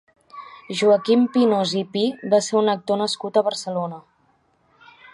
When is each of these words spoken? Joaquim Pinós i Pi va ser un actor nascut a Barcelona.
Joaquim 0.79 1.25
Pinós 1.35 1.75
i 1.83 1.85
Pi 1.97 2.05
va 2.33 2.41
ser 2.49 2.59
un 2.65 2.75
actor 2.75 3.01
nascut 3.05 3.37
a 3.43 3.47
Barcelona. 3.53 4.05